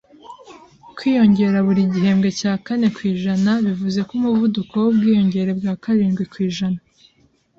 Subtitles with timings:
[0.97, 6.79] Kwiyongera buri gihembwe cya kane kwijana bivuze ko umuvuduko wubwiyongere bwa karindwi kwijana